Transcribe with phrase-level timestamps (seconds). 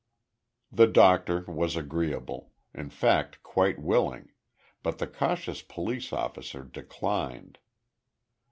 [0.71, 4.31] The doctor was agreeable, in fact quite willing,
[4.81, 7.59] but the cautious police officer declined.